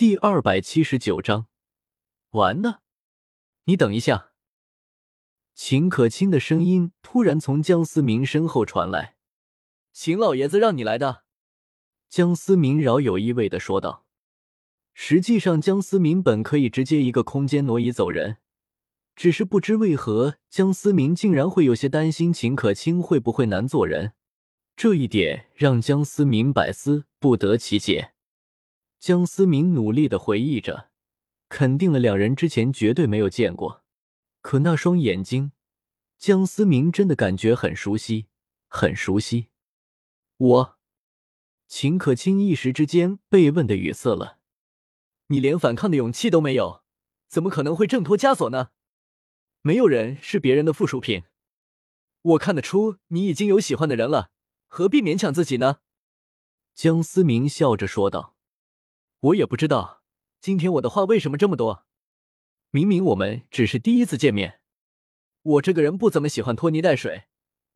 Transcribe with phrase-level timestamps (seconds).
[0.00, 1.46] 第二百七十九章，
[2.30, 2.78] 完呢？
[3.64, 4.30] 你等一下！
[5.54, 9.16] 秦可卿的声音突然从江思明身后传来
[9.92, 11.24] ：“秦老爷子让你来的。”
[12.08, 14.06] 江思明饶有意味的说道。
[14.94, 18.38] 实际上，江思明本可以直接一个空间挪移走人，
[19.14, 24.14] 只是不知为何，江思明竟然会有些担心秦可卿会不会难做人，
[24.74, 28.14] 这一点让江思明百思不得其解。
[29.00, 30.90] 江思明努力的回忆着，
[31.48, 33.82] 肯定了两人之前绝对没有见过。
[34.42, 35.52] 可那双眼睛，
[36.18, 38.26] 江思明真的感觉很熟悉，
[38.68, 39.48] 很熟悉。
[40.36, 40.78] 我，
[41.66, 44.38] 秦可卿一时之间被问的语塞了。
[45.28, 46.82] 你连反抗的勇气都没有，
[47.26, 48.68] 怎么可能会挣脱枷锁呢？
[49.62, 51.22] 没有人是别人的附属品。
[52.20, 54.30] 我看得出你已经有喜欢的人了，
[54.66, 55.78] 何必勉强自己呢？
[56.74, 58.36] 江思明笑着说道。
[59.20, 60.02] 我也不知道，
[60.40, 61.84] 今天我的话为什么这么多？
[62.70, 64.60] 明明我们只是第一次见面，
[65.42, 67.24] 我这个人不怎么喜欢拖泥带水，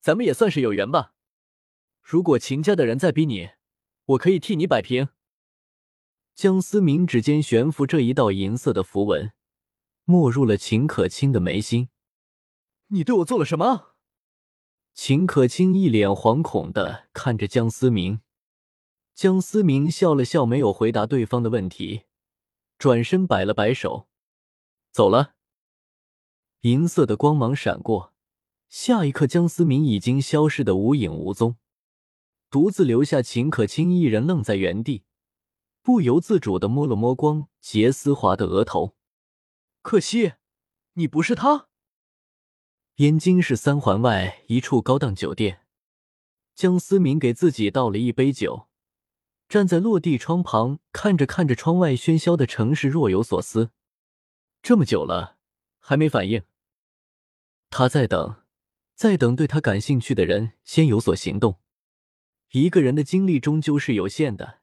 [0.00, 1.14] 咱们也算是有缘吧。
[2.02, 3.50] 如果秦家的人再逼你，
[4.04, 5.08] 我可以替你摆平。
[6.34, 9.32] 江思明指尖悬浮这一道银色的符文，
[10.04, 11.88] 没入了秦可卿的眉心。
[12.88, 13.94] 你对我做了什么？
[14.92, 18.20] 秦可卿一脸惶恐的看着江思明。
[19.20, 22.04] 江思明笑了笑，没有回答对方的问题，
[22.78, 24.08] 转身摆了摆手，
[24.90, 25.34] 走了。
[26.62, 28.14] 银色的光芒闪过，
[28.70, 31.56] 下一刻，江思明已经消失的无影无踪，
[32.48, 35.04] 独自留下秦可卿一人愣在原地，
[35.82, 38.96] 不由自主的摸了摸光洁丝滑的额头。
[39.82, 40.32] 可惜，
[40.94, 41.68] 你不是他。
[42.96, 45.66] 燕京市三环外一处高档酒店，
[46.54, 48.69] 江思明给自己倒了一杯酒。
[49.50, 53.72] 站在落地窗旁，看着看着窗外喧嚣的城市，若有所思。
[54.62, 55.38] 这么久了，
[55.80, 56.44] 还没反应。
[57.68, 58.36] 他在等，
[58.94, 61.58] 在等对他感兴趣的人先有所行动。
[62.52, 64.60] 一个人的精力终究是有限的，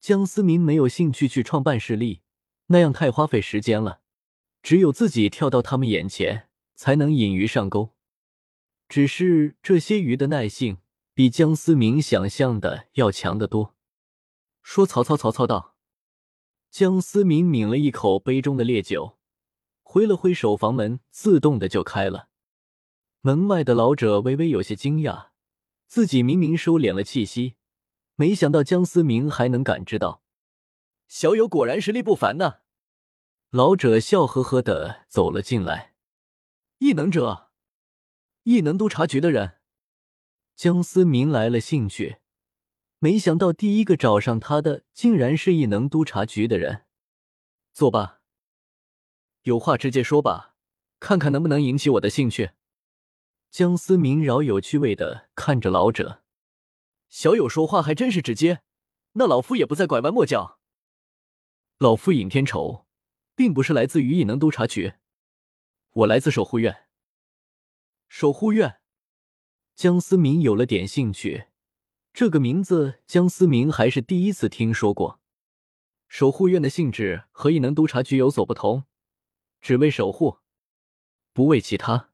[0.00, 2.22] 江思明没有兴趣去创办势力，
[2.66, 4.00] 那样太花费时间了。
[4.60, 7.94] 只有自己跳到他们眼前，才能引鱼上钩。
[8.88, 10.78] 只是这些鱼的耐性，
[11.14, 13.75] 比江思明想象的要强得多。
[14.66, 15.76] 说：“曹操，曹操到。”
[16.72, 19.16] 江思明抿了一口杯中的烈酒，
[19.84, 22.28] 挥了挥手，房门自动的就开了。
[23.20, 25.28] 门外的老者微微有些惊讶，
[25.86, 27.54] 自己明明收敛了气息，
[28.16, 30.24] 没想到江思明还能感知到。
[31.06, 32.54] 小友果然实力不凡呢。
[33.50, 35.94] 老者笑呵呵的走了进来。
[36.78, 37.52] 异能者，
[38.42, 39.60] 异能督察局的人。
[40.56, 42.16] 江思明来了兴趣。
[42.98, 46.86] 没想到第一个找上他的竟然是异能督察局的人。
[47.72, 48.20] 坐吧，
[49.42, 50.54] 有话直接说吧，
[50.98, 52.52] 看看能不能引起我的兴趣。
[53.50, 56.22] 江思明饶有趣味的看着老者，
[57.08, 58.62] 小友说话还真是直接，
[59.12, 60.58] 那老夫也不再拐弯抹角。
[61.78, 62.86] 老夫尹天仇，
[63.34, 64.94] 并不是来自于异能督察局，
[65.92, 66.86] 我来自守护院。
[68.08, 68.80] 守护院，
[69.74, 71.48] 江思明有了点兴趣。
[72.16, 75.20] 这个名字，江思明还是第一次听说过。
[76.08, 78.84] 守护院的性质和异能督察局有所不同，
[79.60, 80.38] 只为守护，
[81.34, 82.08] 不为其他，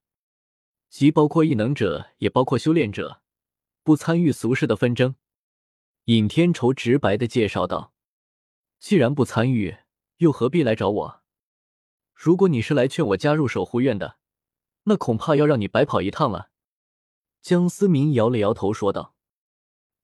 [0.88, 3.22] 既包括异能者，也包括修炼者，
[3.84, 5.14] 不参与俗世的纷争。
[6.06, 7.94] 尹天仇直白的介绍道
[8.80, 9.76] ：“既然不参与，
[10.16, 11.22] 又何必来找我？
[12.12, 14.16] 如果你是来劝我加入守护院的，
[14.82, 16.50] 那恐怕要让你白跑一趟了。”
[17.40, 19.14] 江思明摇了摇头说道。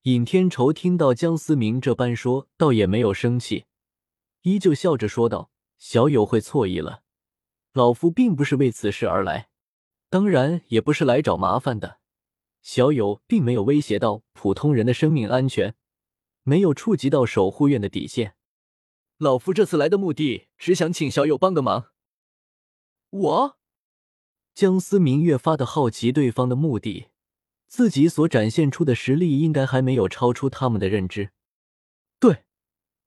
[0.09, 3.67] 尹天仇听到江思明这般说，倒也没有生气，
[4.41, 7.03] 依旧笑着说道：“小友会错意了，
[7.75, 9.51] 老夫并不是为此事而来，
[10.09, 11.99] 当然也不是来找麻烦的。
[12.63, 15.75] 小友并没有威胁到普通人的生命安全，
[16.43, 18.35] 没有触及到守护院的底线。
[19.19, 21.89] 老夫这次来的目的，只想请小友帮个忙。”
[23.11, 23.59] 我，
[24.55, 27.09] 江思明越发的好奇对方的目的。
[27.69, 31.33] 自己所展现出的实力，应该还没有超出他们的认知。
[32.19, 32.45] 对，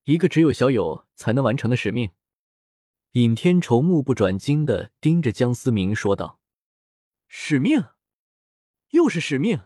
[0.03, 2.11] 一个只有小友才能完成的使命。
[3.13, 6.39] 尹天仇目不转睛的盯着江思明说道
[7.27, 7.85] ：“使命，
[8.91, 9.63] 又是使命。”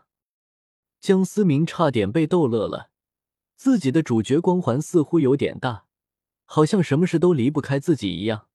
[0.99, 2.89] 江思明差点被逗乐了，
[3.55, 5.85] 自己的主角光环似乎有点大，
[6.45, 8.47] 好像什么事都离不开自己一样，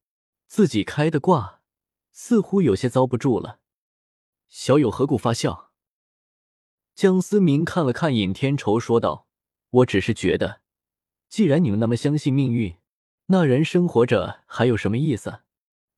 [0.49, 1.61] 自己开的挂
[2.11, 3.61] 似乎有些遭不住了。
[4.49, 5.70] 小友何故发笑？
[7.01, 9.27] 江思明看了看尹天仇，说道
[9.81, 10.61] ：“我只是觉得，
[11.31, 12.77] 既然你们那么相信命运，
[13.29, 15.41] 那人生活着还有什么意思？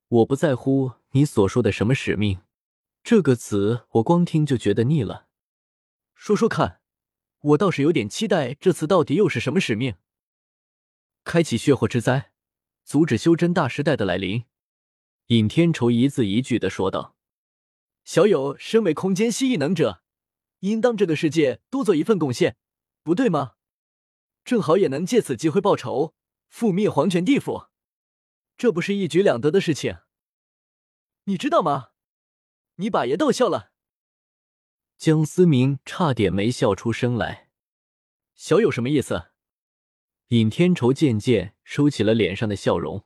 [0.07, 2.43] 我不在乎你所说的什么使命，
[3.03, 5.27] 这个词我光听就觉得腻了。
[6.15, 6.81] 说说看，
[7.41, 9.97] 我倒是有点期待，这次到底又是什么使命？
[11.25, 12.31] 开启血祸之灾，
[12.85, 14.45] 阻止修真大时代的来临。
[15.27, 17.17] 尹天仇一字一句的说道
[18.07, 20.05] ：“小友身为空间蜥异能者，
[20.63, 22.57] 应当这个世界多做一份贡献，
[23.03, 23.53] 不对吗？
[24.45, 26.15] 正好也能借此机会报仇，
[26.53, 27.67] 覆灭黄泉地府。”
[28.57, 29.99] 这不是一举两得的事情，
[31.25, 31.91] 你知道吗？
[32.77, 33.73] 你把爷逗笑了。
[34.97, 37.51] 江思明差点没笑出声来。
[38.35, 39.31] 小有什么意思？
[40.29, 43.05] 尹天仇渐渐收起了脸上的笑容。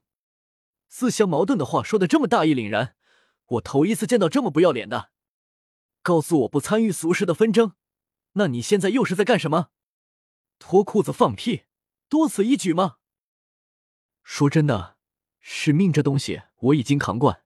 [0.89, 2.97] 自相矛盾的话说的这么大义凛然，
[3.47, 5.11] 我头一次见到这么不要脸的。
[6.07, 7.73] 告诉我不参与俗世的纷争，
[8.35, 9.71] 那你现在又是在干什么？
[10.61, 11.65] 脱裤子放屁，
[12.09, 12.99] 多此一举吗？
[14.23, 14.99] 说真的。
[15.41, 17.43] 使命这东西我已经扛惯，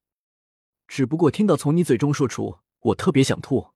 [0.86, 3.70] 只不过听到从你嘴中说出，我特别想吐。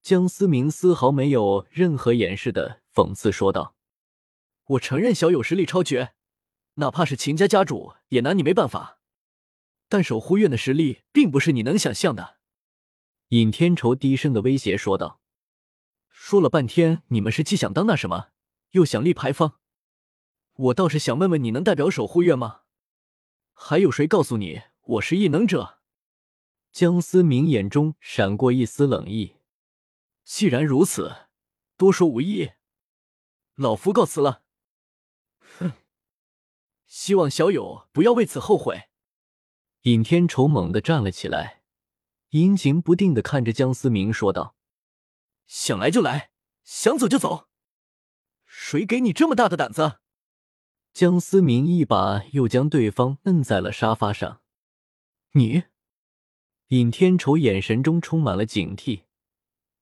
[0.00, 3.76] 江思明丝毫没有任何掩饰的讽刺说道
[4.64, 6.14] ：“我承认小友实力超绝，
[6.76, 9.00] 哪怕是秦家家主也拿你没办法。
[9.90, 12.38] 但守护院的实力并不是你能想象的。”
[13.32, 15.18] 尹天仇低声的威胁说道
[16.10, 18.28] ：“说了半天，你们是既想当那什么，
[18.72, 19.58] 又想立牌坊。
[20.52, 22.64] 我倒是想问问，你能代表守护院吗？”
[23.54, 25.78] 还有谁告诉你我是异能者？
[26.72, 29.36] 江思明眼中闪过一丝冷意。
[30.24, 31.28] 既然如此，
[31.78, 32.50] 多说无益，
[33.54, 34.42] 老夫告辞了。
[35.58, 35.72] 哼，
[36.84, 38.90] 希望小友不要为此后悔。
[39.84, 41.61] 尹天仇猛地站了起来，
[42.32, 44.56] 阴晴不定的看着江思明说道
[45.46, 46.30] ：“想来就来，
[46.64, 47.46] 想走就走，
[48.46, 49.98] 谁给你这么大的胆子？”
[50.94, 54.40] 江思明一把又将对方摁在了沙发上。
[55.32, 55.64] 你，
[56.68, 59.02] 尹天仇眼神中充满了警惕。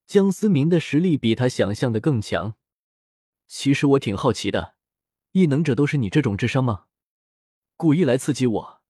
[0.08, 2.56] 江思明的实力比他想象的更强。
[3.46, 4.74] 其实我挺好奇的，
[5.30, 6.86] 异能者都是你这种智商吗？
[7.76, 8.82] 故意来刺激我，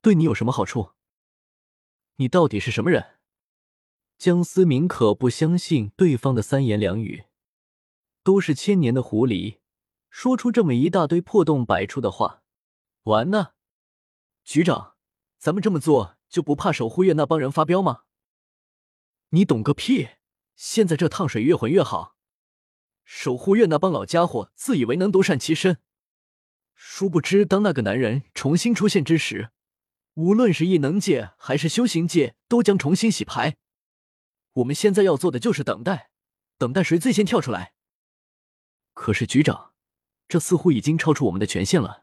[0.00, 0.92] 对你有什么好处？
[2.16, 3.18] 你到底是什么人？
[4.18, 7.24] 江思明可不相信对方的三言两语，
[8.22, 9.58] 都是千年的狐狸。
[10.10, 12.42] 说出这么一大堆破洞百出的话，
[13.04, 13.54] 完呢？
[14.44, 14.94] 局长，
[15.38, 18.02] 咱们这么做就不怕守护院那帮人发飙吗？
[19.30, 20.10] 你懂个屁！
[20.54, 22.14] 现在这烫水越浑越好。
[23.04, 25.78] 守护院那帮老家伙自以为能独善其身，
[26.74, 29.50] 殊不知当那个男人重新出现之时，
[30.14, 33.56] 无论是异能界还是修行界都将重新洗牌。
[34.54, 36.10] 我们现在要做的就是等待，
[36.58, 37.72] 等待谁最先跳出来。
[38.92, 39.72] 可是局长。
[40.28, 42.01] 这似乎已经超出我们的权限了。